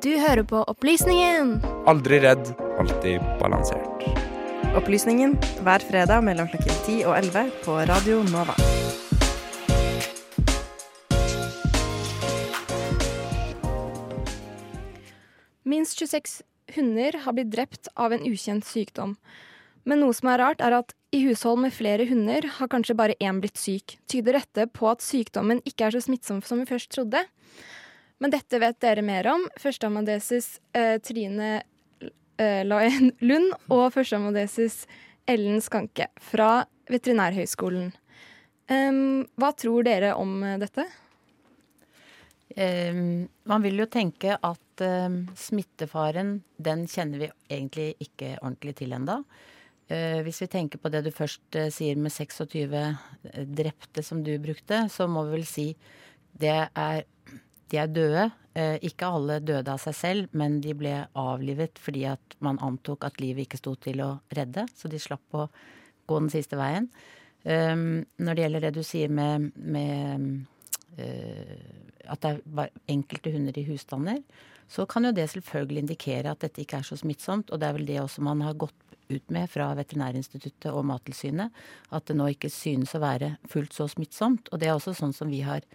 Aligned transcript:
Du 0.00 0.14
hører 0.16 0.40
på 0.48 0.62
Opplysningen. 0.64 1.58
Aldri 1.90 2.22
redd, 2.24 2.46
alltid 2.80 3.20
balansert. 3.36 4.04
Opplysningen 4.72 5.34
hver 5.60 5.82
fredag 5.84 6.22
mellom 6.24 6.46
klokken 6.48 6.78
10 6.86 6.94
og 7.04 7.18
11 7.18 7.50
på 7.66 7.74
Radio 7.90 8.22
Nova. 8.30 8.54
Minst 15.68 16.00
26 16.00 16.38
hunder 16.78 17.18
har 17.26 17.36
blitt 17.36 17.50
drept 17.52 17.90
av 17.92 18.14
en 18.16 18.24
ukjent 18.24 18.64
sykdom. 18.64 19.18
Men 19.84 20.00
noe 20.00 20.16
som 20.16 20.30
er 20.32 20.40
rart, 20.40 20.64
er 20.64 20.78
at 20.78 20.96
i 21.12 21.20
hushold 21.26 21.60
med 21.66 21.76
flere 21.76 22.06
hunder 22.08 22.48
har 22.56 22.72
kanskje 22.72 22.96
bare 22.96 23.18
én 23.20 23.44
blitt 23.44 23.60
syk. 23.60 23.98
Tyder 24.08 24.40
dette 24.40 24.64
på 24.72 24.88
at 24.88 25.04
sykdommen 25.04 25.60
ikke 25.68 25.90
er 25.90 25.98
så 25.98 26.00
smittsom 26.08 26.40
som 26.40 26.64
vi 26.64 26.70
først 26.72 26.88
trodde? 26.96 27.26
Men 28.20 28.34
dette 28.34 28.60
vet 28.60 28.80
dere 28.84 29.02
mer 29.04 29.26
om. 29.32 29.46
Førsteamanuensis 29.60 30.58
eh, 30.76 30.98
Trine 31.00 31.52
eh, 32.36 32.62
Laen 32.66 33.12
Lund 33.24 33.54
og 33.72 33.86
førsteamanuensis 33.94 34.84
Ellen 35.30 35.60
Skanke 35.64 36.10
fra 36.20 36.66
Veterinærhøgskolen. 36.90 37.92
Um, 38.70 39.24
hva 39.40 39.50
tror 39.58 39.86
dere 39.86 40.12
om 40.18 40.42
eh, 40.46 40.58
dette? 40.62 40.84
Um, 42.54 43.24
man 43.48 43.64
vil 43.64 43.80
jo 43.80 43.86
tenke 43.90 44.36
at 44.36 44.84
um, 44.84 45.22
smittefaren, 45.38 46.36
den 46.58 46.84
kjenner 46.90 47.24
vi 47.24 47.30
egentlig 47.50 47.94
ikke 48.04 48.36
ordentlig 48.40 48.76
til 48.82 48.94
enda. 48.94 49.20
Uh, 49.90 50.20
hvis 50.26 50.42
vi 50.44 50.50
tenker 50.52 50.82
på 50.82 50.92
det 50.92 51.02
du 51.06 51.10
først 51.14 51.58
uh, 51.58 51.70
sier 51.72 51.98
med 51.98 52.14
26 52.14 52.76
drepte 53.58 54.04
som 54.06 54.22
du 54.26 54.36
brukte, 54.42 54.84
så 54.92 55.08
må 55.10 55.24
vi 55.26 55.38
vel 55.38 55.48
si 55.48 55.66
det 56.40 56.58
er 56.68 57.02
De 57.70 57.80
er 57.80 57.90
døde. 57.90 58.28
Uh, 58.56 58.76
ikke 58.82 59.06
alle 59.06 59.38
døde 59.46 59.70
av 59.70 59.78
seg 59.78 59.94
selv, 59.94 60.32
men 60.36 60.58
de 60.64 60.74
ble 60.74 60.96
avlivet 61.18 61.78
fordi 61.78 62.04
at 62.10 62.36
man 62.42 62.58
antok 62.66 63.06
at 63.06 63.20
livet 63.22 63.46
ikke 63.46 63.60
sto 63.60 63.76
til 63.78 64.02
å 64.02 64.16
redde, 64.34 64.66
så 64.74 64.90
de 64.90 64.98
slapp 64.98 65.38
å 65.38 65.46
gå 66.10 66.18
den 66.18 66.32
siste 66.32 66.58
veien. 66.58 66.90
Um, 67.44 68.02
når 68.18 68.36
det 68.36 68.44
gjelder 68.44 68.66
det 68.66 68.72
du 68.76 68.82
sier 68.84 69.12
med, 69.12 69.52
med 69.54 70.42
at 72.10 72.20
det 72.20 72.32
er 72.34 72.72
enkelte 72.90 73.30
hunder 73.32 73.56
i 73.56 73.64
husstander, 73.64 74.18
så 74.70 74.86
kan 74.86 75.06
jo 75.06 75.14
det 75.14 75.26
selvfølgelig 75.32 75.82
indikere 75.82 76.30
at 76.30 76.44
dette 76.44 76.62
ikke 76.62 76.78
er 76.78 76.86
så 76.86 76.98
smittsomt. 76.98 77.50
Og 77.50 77.58
det 77.58 77.66
er 77.66 77.74
vel 77.74 77.88
det 77.88 77.98
også 78.02 78.22
man 78.22 78.42
har 78.44 78.58
gått 78.58 78.76
ut 79.10 79.32
med 79.34 79.50
fra 79.50 79.72
Veterinærinstituttet 79.74 80.70
og 80.70 80.84
Mattilsynet. 80.86 81.50
At 81.90 82.06
det 82.06 82.14
nå 82.18 82.28
ikke 82.30 82.52
synes 82.54 82.94
å 82.94 83.02
være 83.02 83.32
fullt 83.50 83.74
så 83.74 83.88
smittsomt. 83.90 84.50
Og 84.52 84.62
det 84.62 84.70
er 84.70 84.76
også 84.76 84.94
sånn 84.94 85.14
som 85.16 85.32
vi 85.32 85.42
har 85.46 85.66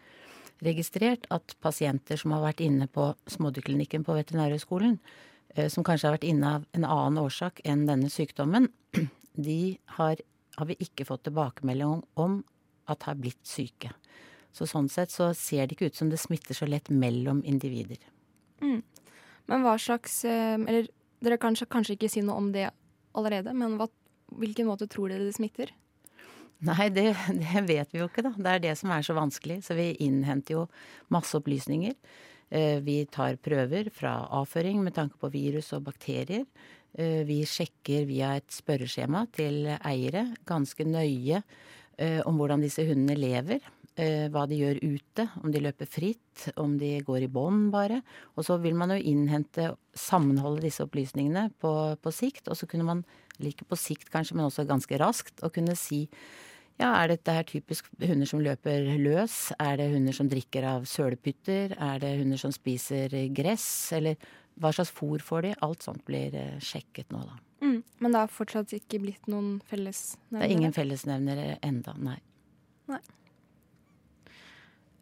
registrert 0.64 1.25
at 1.34 1.56
pasienter 1.64 2.20
som 2.20 2.34
har 2.36 2.44
vært 2.45 2.64
inne 2.64 2.88
på 2.92 3.09
smådyrklinikken 3.31 4.06
på 4.08 4.16
Veterinærhøgskolen, 4.17 5.00
som 5.72 5.86
kanskje 5.88 6.09
har 6.09 6.16
vært 6.17 6.28
inne 6.28 6.53
av 6.58 6.66
en 6.75 6.88
annen 6.88 7.20
årsak 7.22 7.62
enn 7.67 7.86
denne 7.88 8.09
sykdommen, 8.12 8.70
de 9.47 9.78
har, 9.97 10.20
har 10.58 10.67
vi 10.67 10.78
ikke 10.84 11.08
fått 11.08 11.25
tilbakemelding 11.28 12.03
om 12.20 12.42
at 12.92 13.08
har 13.08 13.20
blitt 13.20 13.42
syke. 13.47 13.92
Så 14.56 14.67
sånn 14.70 14.88
sett 14.92 15.12
så 15.12 15.31
ser 15.36 15.66
det 15.67 15.75
ikke 15.75 15.92
ut 15.92 16.00
som 16.00 16.12
det 16.12 16.20
smitter 16.22 16.56
så 16.56 16.67
lett 16.69 16.92
mellom 16.92 17.42
individer. 17.47 18.00
Mm. 18.64 18.81
Men 19.52 19.66
hva 19.66 19.75
slags 19.78 20.23
Eller 20.25 20.88
dere 21.23 21.38
kan 21.42 21.58
kanskje 21.58 21.97
ikke 21.97 22.09
si 22.12 22.23
noe 22.23 22.40
om 22.40 22.52
det 22.53 22.69
allerede, 23.16 23.53
men 23.56 23.75
hva, 23.80 23.90
hvilken 24.36 24.67
måte 24.69 24.88
tror 24.92 25.12
dere 25.12 25.28
det 25.28 25.36
smitter? 25.38 25.72
Nei, 26.66 26.90
det, 26.94 27.10
det, 27.44 27.66
vet 27.68 27.94
vi 27.94 28.02
jo 28.02 28.10
ikke, 28.10 28.26
da. 28.26 28.34
Det 28.38 28.54
er 28.54 28.64
det 28.64 28.78
som 28.80 28.94
er 28.96 29.06
så 29.06 29.16
vanskelig. 29.18 29.62
Så 29.68 29.78
vi 29.78 29.92
innhenter 30.06 30.60
jo 30.60 30.64
masse 31.14 31.38
opplysninger. 31.38 31.98
Vi 32.86 32.96
tar 33.10 33.40
prøver 33.42 33.90
fra 33.94 34.20
avføring 34.38 34.84
med 34.86 34.94
tanke 34.96 35.18
på 35.20 35.32
virus 35.34 35.72
og 35.74 35.88
bakterier. 35.88 36.46
Vi 36.96 37.40
sjekker 37.50 38.06
via 38.08 38.36
et 38.38 38.54
spørreskjema 38.54 39.26
til 39.36 39.66
eiere 39.76 40.28
ganske 40.48 40.86
nøye 40.88 41.42
om 42.30 42.38
hvordan 42.38 42.62
disse 42.64 42.86
hundene 42.86 43.18
lever 43.18 43.66
hva 43.96 44.44
de 44.50 44.58
gjør 44.59 44.81
ute, 44.84 45.25
om 45.40 45.52
de 45.54 45.62
løper 45.64 45.88
fritt, 45.88 46.50
om 46.59 46.74
de 46.80 46.98
går 47.08 47.25
i 47.25 47.31
bånd 47.31 47.70
bare. 47.72 48.02
Og 48.36 48.44
så 48.48 48.58
vil 48.59 48.75
man 48.75 48.92
jo 48.92 49.00
innhente, 49.00 49.70
sammenholde 49.96 50.66
disse 50.66 50.84
opplysningene 50.84 51.48
på, 51.64 51.72
på 51.96 52.12
sikt. 52.12 52.50
Og 52.52 52.59
så 52.59 52.68
kunne 52.68 52.88
man, 52.88 53.06
like 53.40 53.64
på 53.68 53.80
sikt 53.80 54.12
kanskje, 54.12 54.36
men 54.36 54.50
også 54.50 54.68
ganske 54.68 55.00
raskt, 55.00 55.40
å 55.44 55.52
kunne 55.54 55.78
si 55.80 56.06
ja, 56.75 56.90
er 56.91 57.13
dette 57.13 57.31
her 57.31 57.46
typisk 57.47 57.88
hunder 58.02 58.28
som 58.28 58.41
løper 58.44 58.90
løs? 59.00 59.53
Er 59.63 59.78
det 59.80 59.91
hunder 59.94 60.16
som 60.16 60.28
drikker 60.31 60.66
av 60.68 60.88
sølepytter? 60.90 61.78
Er 61.80 62.02
det 62.03 62.18
hunder 62.19 62.41
som 62.41 62.52
spiser 62.52 63.13
gress? 63.36 63.68
Eller 63.96 64.19
hva 64.59 64.74
slags 64.75 64.91
fôr 64.96 65.24
får 65.24 65.47
de? 65.47 65.53
Alt 65.63 65.88
sånt 65.88 66.03
blir 66.08 66.36
sjekket 66.63 67.16
nå, 67.16 67.24
da. 67.24 67.40
Mm, 67.63 67.80
men 68.03 68.12
det 68.12 68.24
har 68.25 68.31
fortsatt 68.31 68.75
ikke 68.75 69.00
blitt 69.06 69.30
noen 69.31 69.62
fellesnevnere? 69.69 70.41
Det 70.41 70.50
er 70.50 70.58
ingen 70.58 70.75
fellesnevnere 70.75 71.47
enda, 71.66 71.96
nei. 71.96 72.18
nei. 72.92 73.02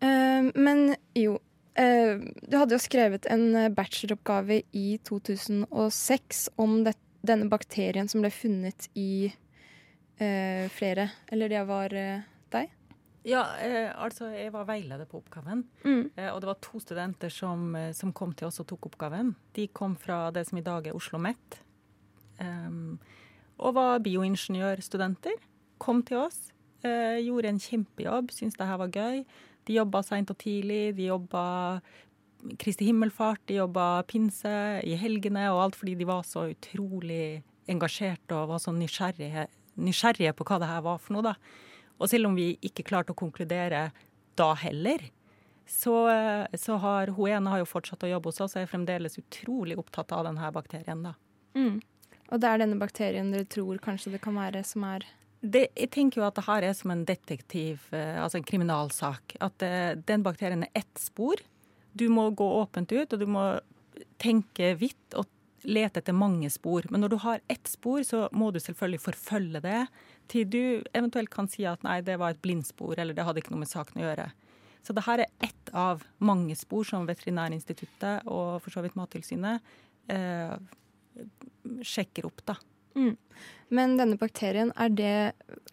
Uh, 0.03 0.53
men 0.53 0.93
jo, 1.17 1.39
uh, 1.79 2.21
du 2.21 2.57
hadde 2.59 2.77
jo 2.77 2.83
skrevet 2.85 3.25
en 3.33 3.49
bacheloroppgave 3.73 4.61
i 4.77 4.87
2006 5.09 6.47
om 6.61 6.83
det, 6.85 6.93
denne 7.25 7.49
bakterien 7.49 8.09
som 8.11 8.21
ble 8.21 8.29
funnet 8.35 8.91
i 8.93 9.31
uh, 10.21 10.69
flere 10.73 11.09
Eller 11.31 11.51
det 11.51 11.63
var 11.69 11.93
deg? 11.93 12.71
Ja, 13.23 13.41
altså 13.95 14.27
jeg 14.33 14.51
var 14.51 14.65
veileder 14.67 15.07
på 15.07 15.21
oppgaven. 15.21 15.61
Mm. 15.85 16.09
og 16.11 16.41
det 16.43 16.47
var 16.49 16.57
to 16.59 16.79
studenter 16.83 17.31
som, 17.31 17.71
som, 17.95 18.11
kom 18.11 18.33
til 18.35 18.49
oss 18.49 18.59
og 18.59 18.67
tok 18.67 18.89
oppgaven. 18.89 19.29
De 19.55 19.69
kom 19.71 19.95
fra 19.95 20.27
det 20.35 20.43
som 20.49 20.59
i 20.59 20.65
dag 20.65 20.89
er 20.89 20.91
Oslo 20.91 21.15
OsloMet. 21.15 21.61
Um, 22.43 22.99
og 23.63 23.77
var 23.77 24.03
bioingeniørstudenter. 24.03 25.39
Kom 25.79 26.03
til 26.03 26.19
oss, 26.25 26.51
gjorde 26.83 27.47
en 27.47 27.63
kjempejobb, 27.63 28.35
syntes 28.35 28.59
det 28.59 28.67
her 28.67 28.81
var 28.81 28.91
gøy. 28.91 29.23
De 29.67 29.77
jobba 29.77 30.03
seint 30.03 30.31
og 30.33 30.39
tidlig. 30.43 30.97
De 30.97 31.07
jobba 31.07 31.45
Kristi 32.59 32.89
himmelfart, 32.89 33.39
de 33.47 33.55
jobba 33.61 34.03
pinse 34.07 34.51
i 34.83 34.97
helgene 34.99 35.45
og 35.53 35.61
alt 35.63 35.77
fordi 35.79 35.95
de 35.99 36.07
var 36.07 36.25
så 36.27 36.49
utrolig 36.51 37.39
engasjerte 37.71 38.35
og 38.35 38.49
var 38.51 38.59
så 38.59 38.73
nysgjerrige, 38.75 39.45
nysgjerrige 39.79 40.33
på 40.37 40.47
hva 40.47 40.59
det 40.61 40.69
her 40.69 40.83
var 40.85 41.01
for 41.01 41.17
noe, 41.17 41.33
da. 41.33 41.35
Og 41.99 42.09
selv 42.11 42.29
om 42.29 42.37
vi 42.37 42.53
ikke 42.65 42.85
klarte 42.87 43.13
å 43.13 43.17
konkludere 43.17 43.87
da 44.39 44.49
heller, 44.59 45.05
så, 45.69 45.95
så 46.59 46.77
har 46.83 47.13
hun 47.15 47.31
ene 47.31 47.53
har 47.53 47.61
jo 47.61 47.69
fortsatt 47.69 48.03
å 48.03 48.11
jobbe 48.11 48.31
hos 48.31 48.41
oss 48.43 48.55
og 48.57 48.63
er 48.63 48.71
fremdeles 48.71 49.19
utrolig 49.21 49.77
opptatt 49.79 50.11
av 50.15 50.25
denne 50.27 50.49
bakterien, 50.55 51.05
da. 51.05 51.13
Mm. 51.55 51.79
Og 52.33 52.41
det 52.41 52.49
er 52.49 52.63
denne 52.63 52.79
bakterien 52.81 53.29
dere 53.31 53.47
tror 53.47 53.79
kanskje 53.83 54.15
det 54.15 54.23
kan 54.23 54.35
være 54.37 54.63
som 54.67 54.85
er 54.89 55.05
det, 55.43 55.65
jeg 55.75 55.89
tenker 55.91 56.21
jo 56.21 56.25
at 56.25 56.37
det 56.37 56.45
her 56.45 56.63
er 56.63 56.75
som 56.77 56.93
en 56.93 57.03
detektiv, 57.03 57.81
altså 57.91 58.39
en 58.39 58.45
kriminalsak. 58.47 59.35
At 59.43 59.59
den 60.07 60.23
bakterien 60.23 60.63
er 60.63 60.71
ett 60.79 61.01
spor. 61.01 61.41
Du 61.91 62.05
må 62.07 62.29
gå 62.31 62.47
åpent 62.61 62.93
ut, 62.95 63.11
og 63.11 63.19
du 63.19 63.27
må 63.27 63.43
tenke 64.23 64.71
hvitt 64.79 65.17
og 65.19 65.27
lete 65.63 66.01
etter 66.01 66.15
mange 66.15 66.49
spor. 66.53 66.85
Men 66.89 67.03
når 67.03 67.13
du 67.13 67.17
har 67.23 67.43
ett 67.51 67.69
spor, 67.69 68.03
så 68.07 68.27
må 68.31 68.51
du 68.51 68.59
selvfølgelig 68.61 69.03
forfølge 69.03 69.63
det 69.63 69.79
til 70.31 70.47
du 70.49 70.63
eventuelt 70.95 71.31
kan 71.33 71.49
si 71.51 71.65
at 71.67 71.83
nei, 71.85 71.99
det 72.05 72.17
var 72.21 72.33
et 72.33 72.41
blindspor, 72.43 72.95
eller 72.97 73.15
det 73.15 73.25
hadde 73.27 73.43
ikke 73.43 73.53
noe 73.53 73.63
med 73.63 73.71
saken 73.71 74.01
å 74.01 74.05
gjøre. 74.07 74.29
Så 74.83 74.95
det 74.95 75.05
her 75.05 75.23
er 75.23 75.31
ett 75.43 75.73
av 75.73 76.03
mange 76.19 76.55
spor 76.59 76.83
som 76.87 77.07
Veterinærinstituttet 77.07 78.27
og 78.27 78.59
for 78.63 78.73
så 78.73 78.83
vidt 78.83 78.97
Mattilsynet 78.99 79.63
eh, 80.11 80.55
sjekker 81.87 82.27
opp, 82.27 82.43
da. 82.47 82.57
Mm. 82.99 83.15
Men 83.73 83.95
denne 83.97 84.19
bakterien, 84.21 84.69
er 84.77 84.91
det 84.93 85.15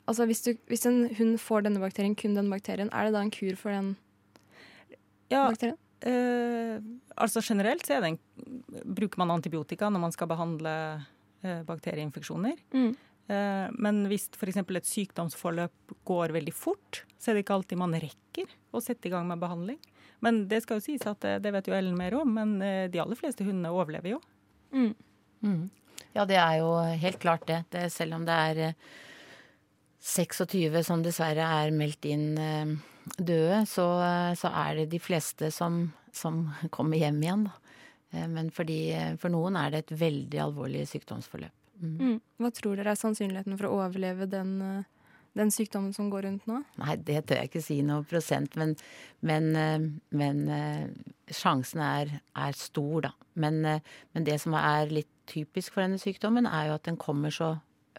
Altså 0.08 0.24
hvis, 0.26 0.40
du, 0.42 0.54
hvis, 0.66 0.86
en 0.88 1.04
hund 1.18 1.36
får 1.38 1.66
denne 1.66 1.78
bakterien, 1.82 2.16
kun 2.18 2.32
denne 2.34 2.50
bakterien, 2.50 2.88
er 2.90 3.06
det 3.06 3.14
da 3.14 3.20
en 3.22 3.30
kur 3.30 3.58
for 3.58 3.70
den 3.70 3.92
ja, 5.30 5.44
bakterien? 5.44 5.76
Eh, 6.00 6.80
altså 7.20 7.42
generelt 7.44 7.84
så 7.84 7.98
en, 8.00 8.16
bruker 8.84 9.20
man 9.20 9.34
antibiotika 9.34 9.90
når 9.92 10.04
man 10.06 10.14
skal 10.14 10.30
behandle 10.30 10.74
eh, 11.44 11.60
bakterieinfeksjoner. 11.68 12.56
Mm. 12.72 12.92
Eh, 13.30 13.66
men 13.76 14.04
hvis 14.10 14.30
f.eks. 14.34 14.62
et 14.62 14.90
sykdomsforløp 14.90 15.96
går 16.08 16.34
veldig 16.36 16.54
fort, 16.56 17.04
så 17.20 17.30
er 17.30 17.38
det 17.38 17.44
ikke 17.44 17.58
alltid 17.58 17.82
man 17.82 17.98
rekker 18.00 18.54
å 18.72 18.82
sette 18.84 19.10
i 19.10 19.12
gang 19.12 19.28
med 19.28 19.42
behandling. 19.42 19.80
Men 20.24 20.44
det 20.48 20.62
skal 20.64 20.80
jo 20.80 20.86
sies 20.88 21.04
at 21.08 21.20
det, 21.24 21.38
det 21.44 21.52
vet 21.54 21.68
jo 21.68 21.76
Ellen 21.76 21.98
mer 21.98 22.16
om, 22.18 22.32
men 22.36 22.56
eh, 22.64 22.88
de 22.92 23.02
aller 23.02 23.18
fleste 23.18 23.46
hundene 23.46 23.72
overlever 23.74 24.16
jo. 24.16 24.22
Mm. 24.72 24.92
Mm. 25.44 25.62
Ja, 26.16 26.24
det 26.26 26.40
er 26.40 26.58
jo 26.62 26.74
helt 27.04 27.20
klart 27.22 27.46
det. 27.48 27.62
det 27.74 27.86
selv 27.92 28.16
om 28.16 28.24
det 28.26 28.34
er 28.34 28.74
26 30.00 30.80
som 30.86 31.04
dessverre 31.04 31.44
er 31.60 31.74
meldt 31.76 32.08
inn 32.08 32.32
døde, 33.16 33.62
så, 33.68 33.86
så 34.38 34.52
er 34.62 34.82
det 34.82 34.90
de 34.92 35.00
fleste 35.02 35.50
som, 35.54 35.82
som 36.12 36.44
kommer 36.74 37.00
hjem 37.00 37.22
igjen, 37.24 37.48
da. 37.48 37.56
Men 38.26 38.48
fordi, 38.50 38.90
for 39.22 39.30
noen 39.30 39.54
er 39.54 39.70
det 39.70 39.84
et 39.84 39.92
veldig 40.00 40.38
alvorlig 40.42 40.80
sykdomsforløp. 40.90 41.52
Mm. 41.78 41.92
Mm. 41.94 42.16
Hva 42.42 42.50
tror 42.50 42.80
dere 42.80 42.90
er 42.90 42.98
sannsynligheten 42.98 43.54
for 43.54 43.68
å 43.68 43.76
overleve 43.84 44.26
den, 44.26 44.56
den 45.38 45.52
sykdommen 45.54 45.94
som 45.94 46.10
går 46.12 46.26
rundt 46.26 46.48
nå? 46.50 46.60
Nei, 46.80 46.96
det 47.06 47.22
tør 47.28 47.40
jeg 47.40 47.50
ikke 47.50 47.64
si 47.64 47.78
noe 47.86 48.04
prosent, 48.08 48.56
men, 48.60 48.74
men, 49.26 49.48
eh, 49.56 49.86
men 50.16 50.42
eh, 50.50 50.84
sjansen 51.34 51.82
er, 51.84 52.12
er, 52.34 52.58
stor, 52.58 53.06
da. 53.06 53.14
Men, 53.40 53.62
eh, 53.64 53.82
men, 54.14 54.26
det 54.26 54.40
som 54.42 54.56
er 54.58 54.90
litt 54.90 55.10
typisk 55.30 55.76
for 55.76 55.84
denne 55.84 56.00
sykdommen, 56.02 56.48
er 56.50 56.70
jo 56.70 56.78
at 56.78 56.88
den 56.90 57.00
kommer 57.00 57.34
så 57.34 57.56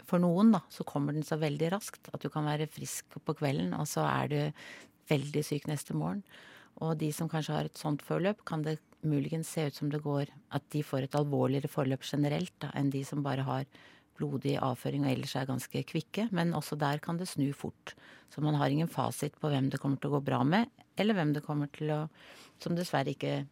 For 0.07 0.17
noen, 0.17 0.49
da, 0.51 0.61
så 0.71 0.83
kommer 0.87 1.13
den 1.13 1.23
så 1.23 1.35
veldig 1.37 1.67
raskt 1.71 2.07
at 2.15 2.23
du 2.23 2.29
kan 2.31 2.47
være 2.47 2.65
frisk 2.67 3.11
på 3.21 3.35
kvelden, 3.37 3.73
og 3.77 3.85
så 3.87 4.01
er 4.07 4.31
du 4.31 4.39
veldig 5.09 5.43
syk 5.45 5.67
neste 5.69 5.95
morgen. 5.97 6.23
Og 6.81 6.97
de 6.97 7.11
som 7.13 7.29
kanskje 7.29 7.55
har 7.55 7.69
et 7.69 7.79
sånt 7.79 8.03
forløp, 8.05 8.43
kan 8.47 8.63
det 8.65 8.79
muligens 9.01 9.49
se 9.49 9.65
ut 9.67 9.75
som 9.75 9.89
det 9.89 10.03
går 10.03 10.29
At 10.53 10.63
de 10.69 10.83
får 10.85 11.07
et 11.07 11.15
alvorligere 11.17 11.69
forløp 11.71 12.03
generelt 12.05 12.53
da, 12.61 12.69
enn 12.75 12.91
de 12.93 13.03
som 13.05 13.23
bare 13.23 13.45
har 13.47 13.65
blodig 14.19 14.57
avføring 14.61 15.05
og 15.05 15.11
ellers 15.11 15.35
er 15.35 15.49
ganske 15.49 15.83
kvikke. 15.89 16.27
Men 16.31 16.53
også 16.53 16.77
der 16.77 16.99
kan 16.99 17.17
det 17.17 17.29
snu 17.31 17.51
fort. 17.53 17.95
Så 18.29 18.41
man 18.41 18.55
har 18.55 18.69
ingen 18.69 18.91
fasit 18.91 19.39
på 19.39 19.49
hvem 19.49 19.69
det 19.71 19.79
kommer 19.81 19.97
til 19.97 20.11
å 20.11 20.19
gå 20.19 20.25
bra 20.29 20.43
med, 20.43 20.69
eller 20.95 21.17
hvem 21.17 21.33
det 21.33 21.45
kommer 21.45 21.71
til 21.73 21.91
å 21.91 22.05
Som 22.61 22.75
dessverre 22.77 23.09
ikke 23.09 23.47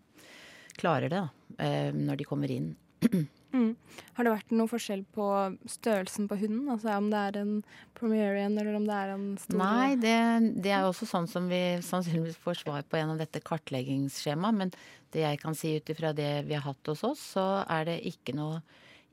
klarer 0.77 1.09
det, 1.09 1.17
da, 1.17 1.55
eh, 1.65 1.89
når 1.89 2.19
de 2.19 2.25
kommer 2.29 2.51
inn. 2.53 2.75
Mm. 3.49 3.71
Har 4.13 4.25
det 4.25 4.33
vært 4.35 4.51
noe 4.53 4.69
forskjell 4.69 5.01
på 5.15 5.25
størrelsen 5.69 6.27
på 6.29 6.37
hunden? 6.37 6.67
Altså 6.69 6.93
om 6.93 7.07
det 7.09 7.21
er 7.31 7.39
en 7.41 7.53
Promerian 7.97 8.57
eller 8.61 8.77
om 8.77 8.85
det 8.85 8.97
er 8.97 9.13
en 9.15 9.25
stor 9.41 9.57
Nei, 9.57 9.95
det, 9.97 10.17
det 10.61 10.73
er 10.75 10.85
også 10.85 11.07
sånn 11.09 11.29
som 11.31 11.49
vi 11.49 11.61
sannsynligvis 11.85 12.37
får 12.43 12.61
svar 12.61 12.85
på 12.85 12.99
gjennom 12.99 13.17
dette 13.19 13.41
kartleggingsskjemaet. 13.45 14.59
Men 14.61 14.73
det 15.15 15.25
jeg 15.25 15.41
kan 15.41 15.57
si 15.57 15.73
ut 15.79 15.89
ifra 15.89 16.13
det 16.13 16.31
vi 16.49 16.57
har 16.57 16.67
hatt 16.67 16.93
hos 16.93 17.03
oss, 17.07 17.25
så 17.33 17.47
er 17.65 17.89
det 17.89 17.97
ikke 18.11 18.37
noe, 18.37 18.61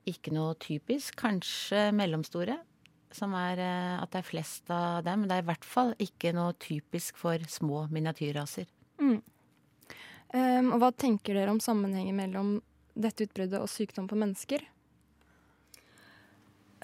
ikke 0.08 0.34
noe 0.36 0.52
typisk. 0.60 1.16
Kanskje 1.22 1.88
mellomstore. 1.96 2.60
Som 3.16 3.32
er 3.38 3.62
eh, 3.62 3.96
at 4.02 4.12
det 4.12 4.20
er 4.20 4.28
flest 4.28 4.68
av 4.74 5.00
dem. 5.06 5.22
Men 5.22 5.30
det 5.30 5.38
er 5.38 5.46
i 5.46 5.50
hvert 5.54 5.64
fall 5.64 5.96
ikke 6.02 6.36
noe 6.36 6.52
typisk 6.60 7.16
for 7.16 7.40
små 7.48 7.86
miniatyrraser. 7.88 8.68
Mm. 9.00 9.20
Um, 10.36 10.72
og 10.74 10.80
hva 10.82 10.90
tenker 10.92 11.36
dere 11.38 11.52
om 11.54 11.60
sammenhengen 11.62 12.16
mellom 12.18 12.56
dette 12.96 13.26
utbruddet 13.26 13.60
og 13.60 13.70
sykdom 13.70 14.08
på 14.08 14.18
mennesker? 14.18 14.64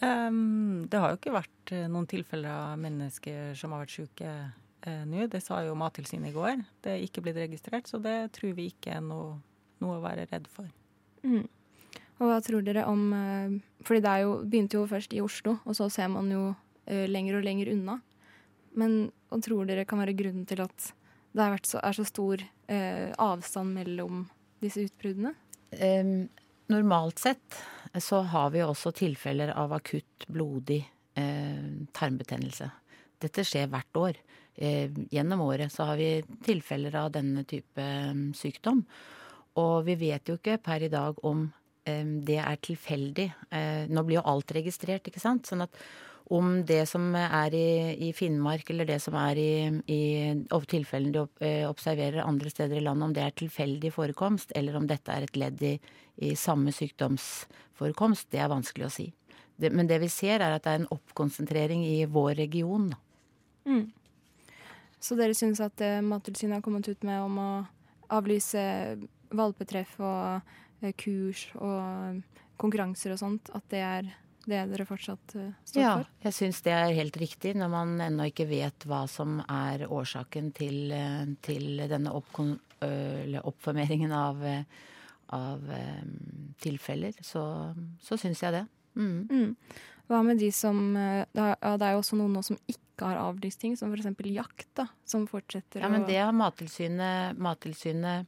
Um, 0.03 0.89
det 0.91 0.99
har 0.99 1.13
jo 1.13 1.19
ikke 1.21 1.35
vært 1.37 1.71
eh, 1.71 1.87
noen 1.87 2.09
tilfeller 2.11 2.51
av 2.51 2.79
mennesker 2.83 3.53
som 3.55 3.71
har 3.75 3.85
vært 3.85 3.95
syke 3.95 4.31
uh, 4.33 5.03
nå. 5.07 5.29
Det 5.31 5.39
sa 5.45 5.61
jo 5.63 5.77
Mattilsynet 5.79 6.33
i 6.33 6.35
går. 6.35 6.63
Det 6.83 6.95
er 6.95 7.05
ikke 7.05 7.23
blitt 7.23 7.39
registrert, 7.39 7.87
så 7.87 8.01
det 8.03 8.33
tror 8.35 8.57
vi 8.59 8.67
ikke 8.73 8.97
er 8.97 9.05
noe, 9.05 9.37
noe 9.85 10.01
å 10.01 10.03
være 10.03 10.27
redd 10.33 10.49
for. 10.51 10.67
Mm. 11.23 11.45
Og 12.19 12.25
hva 12.27 12.41
tror 12.43 12.65
dere 12.67 12.83
om 12.91 13.05
uh, 13.15 13.55
Fordi 13.87 14.03
det 14.03 14.17
jo, 14.25 14.35
begynte 14.43 14.81
jo 14.81 14.89
først 14.91 15.15
i 15.15 15.23
Oslo, 15.23 15.61
og 15.63 15.79
så 15.79 15.87
ser 15.93 16.11
man 16.11 16.33
jo 16.35 16.49
uh, 16.51 17.07
lenger 17.07 17.39
og 17.39 17.47
lenger 17.47 17.71
unna. 17.77 18.01
Men 18.75 19.05
hva 19.31 19.39
tror 19.45 19.71
dere 19.71 19.87
kan 19.87 20.03
være 20.03 20.17
grunnen 20.19 20.49
til 20.51 20.65
at 20.65 20.91
det 21.33 21.47
så, 21.65 21.79
er 21.81 21.95
så 21.97 22.05
stor 22.05 22.43
avstand 22.69 23.73
mellom 23.73 24.27
disse 24.61 24.83
utbruddene? 24.85 25.31
Um, 25.81 26.29
normalt 26.73 27.19
sett 27.19 27.63
så 28.01 28.21
har 28.21 28.51
vi 28.51 28.63
også 28.65 28.93
tilfeller 28.97 29.53
av 29.57 29.73
akutt 29.77 30.27
blodig 30.33 30.81
eh, 31.15 31.65
tarmbetennelse. 31.93 32.69
Dette 33.21 33.45
skjer 33.45 33.69
hvert 33.73 33.99
år. 34.01 34.21
Eh, 34.55 34.93
gjennom 35.13 35.43
året 35.45 35.73
så 35.73 35.91
har 35.91 36.01
vi 36.01 36.23
tilfeller 36.45 36.97
av 36.97 37.11
denne 37.13 37.45
type 37.49 37.85
um, 38.13 38.31
sykdom. 38.37 38.81
Og 39.61 39.83
vi 39.85 39.99
vet 40.01 40.29
jo 40.29 40.39
ikke 40.39 40.57
per 40.65 40.87
i 40.87 40.91
dag 40.93 41.21
om 41.29 41.45
eh, 41.85 42.07
det 42.25 42.39
er 42.41 42.63
tilfeldig. 42.65 43.29
nå 43.93 44.07
blir 44.09 44.23
jo 44.23 44.27
alt 44.33 44.57
registrert, 44.57 45.09
ikke 45.09 45.21
sant. 45.21 45.47
Sånn 45.47 45.67
at 45.67 45.77
om 46.31 46.65
det 46.67 46.85
som 46.89 47.15
er 47.19 47.55
i, 47.57 47.69
i, 48.09 48.13
Finnmark, 48.17 48.69
eller 48.71 48.87
det 48.89 48.99
som 49.03 49.17
er 49.19 49.39
i, 49.41 49.55
i 49.91 50.03
tilfellene 50.71 51.13
de 51.15 51.47
eh, 51.47 51.65
observerer 51.69 52.25
andre 52.25 52.51
steder 52.51 52.79
i 52.79 52.85
landet, 52.85 53.07
om 53.07 53.17
det 53.17 53.25
er 53.25 53.35
tilfeldig 53.43 53.93
forekomst, 53.93 54.55
eller 54.57 54.77
om 54.79 54.87
dette 54.89 55.13
er 55.13 55.27
et 55.27 55.37
ledd 55.37 55.65
i, 55.67 55.73
i 56.23 56.35
samme 56.39 56.73
sykdomsforekomst, 56.73 58.31
det 58.33 58.43
er 58.43 58.53
vanskelig 58.53 58.87
å 58.87 58.93
si. 58.93 59.09
Det, 59.57 59.73
men 59.75 59.91
det 59.91 60.01
vi 60.03 60.11
ser, 60.11 60.41
er 60.41 60.57
at 60.57 60.65
det 60.65 60.73
er 60.73 60.83
en 60.83 60.93
oppkonsentrering 60.95 61.85
i 61.87 62.05
vår 62.11 62.37
region. 62.41 62.91
Mm. 63.69 63.91
Så 65.03 65.19
dere 65.19 65.37
syns 65.37 65.61
at 65.63 65.83
uh, 65.83 66.01
Mattilsynet 66.07 66.61
har 66.61 66.65
kommet 66.65 66.89
ut 66.89 67.07
med 67.07 67.21
om 67.23 67.39
å 67.43 67.51
avlyse 68.15 68.63
valpetreff 69.35 69.97
og 70.01 70.53
uh, 70.83 70.93
kurs 70.99 71.49
og 71.59 72.23
konkurranser 72.63 73.15
og 73.15 73.21
sånt, 73.21 73.51
at 73.55 73.67
det 73.73 73.83
er 73.83 74.13
det 74.49 74.63
dere 74.73 74.87
fortsatt 74.87 75.35
uh, 75.39 75.51
står 75.65 75.83
ja, 75.83 75.93
for? 76.01 76.09
Ja, 76.09 76.27
jeg 76.27 76.37
syns 76.37 76.61
det 76.67 76.75
er 76.75 76.97
helt 76.97 77.17
riktig 77.21 77.55
når 77.59 77.71
man 77.73 77.95
ennå 78.03 78.27
ikke 78.31 78.49
vet 78.51 78.87
hva 78.89 79.05
som 79.11 79.41
er 79.45 79.87
årsaken 79.87 80.51
til, 80.57 80.93
eh, 80.95 81.25
til 81.45 81.85
denne 81.91 82.15
oppkon, 82.17 82.57
oppformeringen 82.83 84.11
av, 84.11 84.41
av 85.31 85.61
um, 85.63 86.15
tilfeller. 86.59 87.15
Så, 87.23 87.43
så 88.03 88.19
syns 88.19 88.43
jeg 88.43 88.57
det. 88.57 88.63
Mm. 88.99 89.21
Mm. 89.31 89.77
Hva 90.11 90.23
med 90.27 90.43
de 90.43 90.49
som 90.51 90.81
det 90.97 91.45
er, 91.63 91.93
jo 91.93 92.01
også 92.01 92.19
noen 92.19 92.35
nå 92.35 92.43
som 92.43 92.59
ikke 92.67 93.07
har 93.07 93.21
avlyst 93.23 93.63
ting, 93.63 93.77
som 93.79 93.95
f.eks. 93.95 94.11
jakt, 94.35 94.67
da, 94.81 94.89
som 95.07 95.29
fortsetter 95.31 95.79
å 95.79 95.87
Ja, 95.87 95.93
men 95.95 96.09
det 96.11 96.19
har 96.19 96.35
Mattilsynet 96.35 97.39
Mattilsynet 97.39 98.27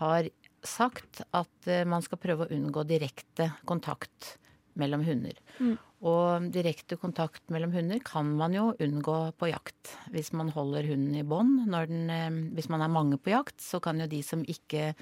har 0.00 0.32
sagt 0.64 1.20
at 1.36 1.72
man 1.90 2.04
skal 2.06 2.22
prøve 2.22 2.46
å 2.46 2.56
unngå 2.56 2.86
direkte 2.88 3.52
kontakt 3.68 4.38
mellom 4.78 5.02
hunder. 5.06 5.36
Mm. 5.58 5.74
Og 6.02 6.46
direkte 6.50 6.96
kontakt 6.98 7.44
mellom 7.54 7.70
hunder 7.76 8.00
kan 8.02 8.32
man 8.38 8.54
jo 8.56 8.64
unngå 8.82 9.16
på 9.38 9.50
jakt. 9.52 9.92
Hvis 10.10 10.32
man 10.34 10.50
holder 10.50 10.88
hunden 10.90 11.14
i 11.14 11.22
bånd. 11.22 11.68
Eh, 11.70 12.38
hvis 12.56 12.68
man 12.72 12.82
er 12.82 12.90
mange 12.90 13.20
på 13.22 13.30
jakt, 13.30 13.60
så 13.62 13.78
kan 13.82 14.02
jo 14.02 14.08
de 14.10 14.18
som 14.26 14.42
ikke 14.42 14.92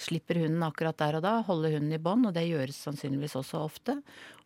slipper 0.00 0.42
hunden 0.42 0.66
akkurat 0.66 0.98
der 1.00 1.16
og 1.16 1.24
da, 1.24 1.38
holde 1.46 1.72
hunden 1.72 1.96
i 1.96 2.02
bånd. 2.02 2.28
Og 2.28 2.36
det 2.36 2.48
gjøres 2.50 2.82
sannsynligvis 2.84 3.38
også 3.40 3.62
ofte. 3.64 3.96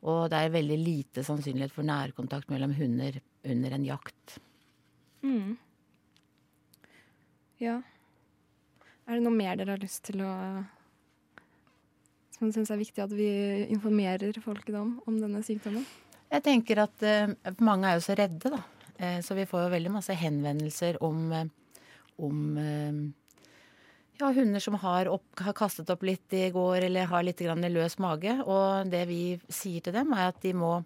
Og 0.06 0.28
det 0.30 0.38
er 0.38 0.54
veldig 0.54 0.78
lite 0.78 1.26
sannsynlighet 1.26 1.74
for 1.74 1.86
nærkontakt 1.86 2.52
mellom 2.52 2.76
hunder 2.78 3.18
under 3.44 3.74
en 3.74 3.88
jakt. 3.88 4.38
Mm. 5.24 5.56
Ja. 7.62 7.80
Er 9.04 9.18
det 9.18 9.24
noe 9.26 9.34
mer 9.34 9.58
dere 9.58 9.74
har 9.74 9.82
lyst 9.82 10.06
til 10.06 10.22
å 10.24 10.32
som 12.34 12.52
syns 12.52 12.72
er 12.74 12.80
viktig 12.80 13.04
at 13.04 13.12
vi 13.14 13.28
informerer 13.72 14.36
folket 14.42 14.76
om, 14.78 14.96
om 15.06 15.18
denne 15.20 15.42
sykdommen? 15.46 15.84
Jeg 16.34 16.42
tenker 16.42 16.80
at 16.82 17.04
eh, 17.06 17.34
mange 17.62 17.90
er 17.90 17.98
jo 17.98 18.06
så 18.06 18.16
redde, 18.18 18.50
da. 18.56 18.62
Eh, 18.98 19.20
så 19.22 19.36
vi 19.38 19.46
får 19.46 19.66
jo 19.66 19.74
veldig 19.74 19.92
masse 19.94 20.14
henvendelser 20.18 20.98
om, 21.04 21.28
om 22.22 22.40
eh, 22.58 22.98
ja, 24.20 24.30
hunder 24.34 24.62
som 24.62 24.78
har, 24.82 25.10
opp, 25.10 25.26
har, 25.40 25.54
kastet 25.56 25.90
opp 25.94 26.02
litt 26.06 26.34
i 26.34 26.48
går 26.54 26.88
eller 26.88 27.10
har 27.10 27.26
litt 27.26 27.42
løs 27.42 27.98
mage. 28.02 28.36
Og 28.46 28.90
det 28.90 29.04
vi 29.10 29.22
sier 29.48 29.84
til 29.84 29.94
dem, 29.94 30.12
er 30.14 30.32
at 30.32 30.42
de 30.42 30.54
må 30.54 30.76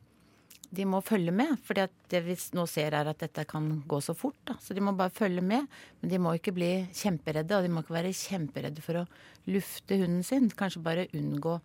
de 0.71 0.85
må 0.89 1.01
følge 1.05 1.33
med. 1.35 1.57
For 1.65 1.79
det 1.79 2.21
vi 2.27 2.37
nå 2.57 2.67
ser 2.69 2.97
er 2.97 3.09
at 3.09 3.23
dette 3.23 3.45
kan 3.49 3.71
gå 3.89 4.01
så 4.05 4.15
fort. 4.17 4.39
Da. 4.49 4.59
Så 4.61 4.77
de 4.77 4.85
må 4.85 4.95
bare 4.97 5.15
følge 5.15 5.45
med. 5.45 5.67
Men 6.01 6.13
de 6.13 6.21
må 6.23 6.35
ikke 6.37 6.55
bli 6.57 6.71
kjemperedde, 6.97 7.57
og 7.57 7.65
de 7.65 7.73
må 7.73 7.85
ikke 7.85 7.97
være 7.97 8.15
kjemperedde 8.17 8.85
for 8.85 9.03
å 9.03 9.09
lufte 9.49 10.01
hunden 10.01 10.25
sin. 10.27 10.51
Kanskje 10.53 10.85
bare 10.85 11.09
unngå, 11.17 11.57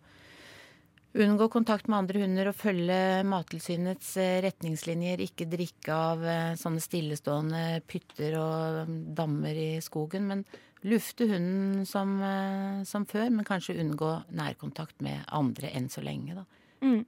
unngå 1.20 1.48
kontakt 1.52 1.88
med 1.88 2.00
andre 2.00 2.24
hunder 2.24 2.50
og 2.50 2.58
følge 2.58 2.98
Mattilsynets 3.28 4.14
eh, 4.22 4.38
retningslinjer. 4.46 5.24
Ikke 5.28 5.48
drikke 5.52 6.02
av 6.12 6.24
eh, 6.24 6.52
sånne 6.60 6.84
stillestående 6.84 7.64
pytter 7.90 8.38
og 8.40 8.94
dammer 9.16 9.52
i 9.52 9.72
skogen. 9.84 10.30
Men 10.32 10.46
lufte 10.84 11.28
hunden 11.28 11.84
som, 11.88 12.16
eh, 12.24 12.84
som 12.88 13.04
før, 13.08 13.28
men 13.36 13.44
kanskje 13.48 13.76
unngå 13.84 14.16
nærkontakt 14.32 15.04
med 15.04 15.28
andre 15.28 15.72
enn 15.76 15.92
så 15.92 16.04
lenge. 16.04 16.40
da. 16.40 16.48
Mm. 16.84 17.04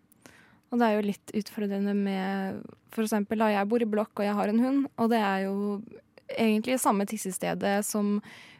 Og 0.71 0.81
det 0.81 0.87
er 0.87 0.97
jo 0.97 1.07
litt 1.07 1.33
utfordrende 1.39 1.95
med 1.95 2.65
eksempel 2.97 3.39
da 3.39 3.53
jeg 3.53 3.69
bor 3.71 3.83
i 3.83 3.89
blokk 3.89 4.19
og 4.19 4.27
jeg 4.27 4.37
har 4.39 4.51
en 4.51 4.63
hund, 4.63 4.87
og 4.97 5.11
det 5.13 5.21
er 5.21 5.47
jo 5.47 5.55
egentlig 6.33 6.79
samme 6.83 7.07
tissestedet 7.07 7.79
som 7.87 8.17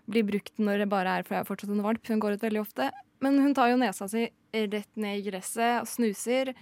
blir 0.07 0.27
brukt 0.27 0.61
når 0.63 0.85
det 0.85 0.91
bare 0.93 1.19
er 1.19 1.27
for 1.27 1.35
jeg 1.35 1.43
har 1.43 1.49
fortsatt 1.49 1.73
en 1.75 1.83
valp. 1.83 2.05
Hun 2.07 2.23
går 2.23 2.37
ut 2.37 2.47
veldig 2.47 2.63
ofte. 2.63 2.91
Men 3.25 3.41
hun 3.43 3.55
tar 3.57 3.73
jo 3.73 3.81
nesa 3.81 4.07
si 4.11 4.27
rett 4.53 4.93
ned 5.01 5.21
i 5.21 5.25
gresset 5.27 5.81
og 5.83 5.89
snuser 5.91 6.53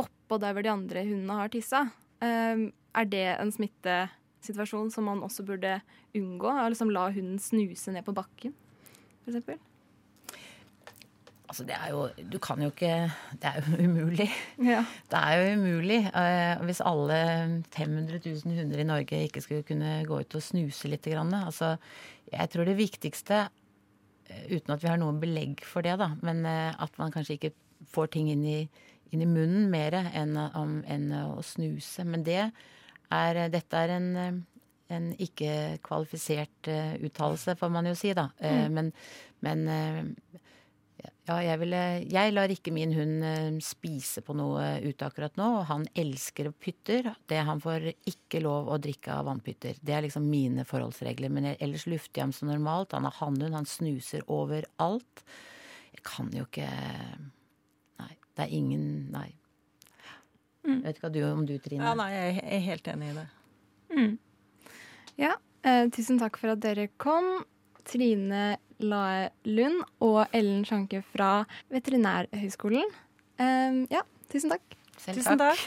oppå 0.00 0.38
der 0.40 0.56
hvor 0.56 0.64
de 0.64 0.72
andre 0.72 1.04
hundene 1.06 1.38
har 1.38 1.52
tissa. 1.52 1.84
Um, 2.18 2.70
er 2.96 3.06
det 3.06 3.26
en 3.36 3.52
smittesituasjon 3.54 4.90
som 4.90 5.06
man 5.06 5.22
også 5.22 5.44
burde 5.46 5.78
unngå? 6.16 6.50
Liksom 6.72 6.90
la 6.94 7.08
hunden 7.12 7.38
snuse 7.42 7.94
ned 7.94 8.06
på 8.08 8.16
bakken, 8.16 8.56
f.eks.? 9.26 9.67
Altså, 11.48 11.64
det 11.64 11.76
er 11.78 11.90
jo 11.94 12.02
Du 12.32 12.38
kan 12.44 12.60
jo 12.60 12.68
ikke 12.68 13.10
Det 13.40 13.48
er 13.48 13.60
jo 13.62 13.78
umulig. 13.88 14.28
Ja. 14.60 14.82
Det 15.10 15.20
er 15.20 15.38
jo 15.40 15.54
umulig. 15.60 16.00
Uh, 16.12 16.64
hvis 16.68 16.82
alle 16.84 17.20
500 17.72 18.20
000 18.24 18.58
hunder 18.58 18.82
i 18.82 18.88
Norge 18.88 19.22
ikke 19.26 19.40
skulle 19.44 19.64
kunne 19.68 20.02
gå 20.08 20.20
ut 20.20 20.36
og 20.36 20.44
snuse 20.44 20.90
litt. 20.92 21.08
Grann, 21.08 21.32
altså, 21.34 21.76
jeg 22.32 22.50
tror 22.52 22.68
det 22.68 22.76
viktigste, 22.76 23.46
uh, 24.28 24.44
uten 24.52 24.74
at 24.76 24.82
vi 24.84 24.92
har 24.92 25.00
noe 25.00 25.16
belegg 25.20 25.64
for 25.64 25.86
det, 25.86 25.96
da, 26.00 26.12
men 26.22 26.44
uh, 26.44 26.76
at 26.76 27.00
man 27.00 27.14
kanskje 27.14 27.38
ikke 27.38 27.54
får 27.94 28.12
ting 28.12 28.28
inn 28.32 28.44
i, 28.44 28.58
inn 29.14 29.22
i 29.22 29.28
munnen 29.30 29.68
mer 29.72 29.94
enn, 30.02 30.36
enn, 30.36 31.08
å 31.14 31.42
snuse. 31.46 32.04
Men 32.04 32.24
det 32.26 32.40
er 33.14 33.38
Dette 33.48 33.78
er 33.78 33.94
en, 33.94 34.08
eh, 34.20 34.34
en 34.92 35.06
ikke 35.16 35.78
kvalifisert 35.86 36.68
uh, 36.68 36.96
uttalelse, 37.06 37.54
får 37.56 37.70
man 37.72 37.88
jo 37.88 37.94
si, 37.96 38.12
da. 38.18 38.28
Eh, 38.40 38.66
Men, 38.68 38.92
men 39.40 39.62
eh, 39.72 40.02
ja, 41.28 41.36
jeg, 41.44 41.58
ville, 41.60 41.80
jeg 42.08 42.32
lar 42.32 42.52
ikke 42.52 42.72
min 42.74 42.92
hund 42.96 43.24
eh, 43.26 43.58
spise 43.64 44.22
på 44.24 44.34
noe 44.36 44.78
ute 44.80 45.06
akkurat 45.06 45.34
nå. 45.38 45.48
og 45.60 45.66
Han 45.70 45.86
elsker 45.98 46.50
pytter. 46.56 47.10
Det 47.28 47.42
Han 47.44 47.60
får 47.62 47.90
ikke 48.08 48.40
lov 48.44 48.70
å 48.72 48.78
drikke 48.82 49.12
av 49.14 49.28
vannpytter. 49.28 49.78
Det 49.80 49.94
er 49.94 50.06
liksom 50.06 50.28
mine 50.28 50.64
forholdsregler. 50.68 51.32
Men 51.32 51.50
jeg, 51.50 51.60
ellers 51.64 51.86
lufter 51.90 52.22
jeg 52.22 52.28
ham 52.28 52.36
som 52.36 52.50
normalt. 52.50 52.96
Han 52.96 53.08
er 53.08 53.18
hannhund, 53.20 53.56
han 53.58 53.68
snuser 53.68 54.24
overalt. 54.26 55.24
Jeg 55.92 56.04
kan 56.06 56.32
jo 56.34 56.46
ikke 56.48 56.70
Nei. 57.98 58.14
Det 58.34 58.46
er 58.46 58.54
ingen 58.54 58.88
Nei. 59.14 59.28
Jeg 60.68 60.84
vet 60.84 60.96
ikke 60.98 61.06
hva 61.06 61.12
du, 61.14 61.20
om 61.28 61.44
du, 61.48 61.54
Trine. 61.64 61.84
Ja, 61.84 61.94
nei, 61.96 62.08
jeg 62.12 62.40
er 62.44 62.64
helt 62.66 62.88
enig 62.92 63.12
i 63.12 63.16
det. 63.16 63.28
Ja, 65.18 65.30
eh, 65.64 65.86
tusen 65.94 66.18
takk 66.20 66.36
for 66.40 66.52
at 66.52 66.60
dere 66.60 66.90
kom. 67.00 67.38
Trine 67.88 68.58
Lae 68.78 69.28
Lund 69.48 69.82
og 70.04 70.26
Ellen 70.32 70.64
Sjanke 70.68 71.02
fra 71.14 71.44
Veterinærhøgskolen. 71.72 72.86
Um, 73.38 73.84
ja, 73.90 74.02
tusen 74.32 74.54
takk. 74.54 74.78
Selv 74.98 75.20
Tusen 75.20 75.38
takk. 75.40 75.62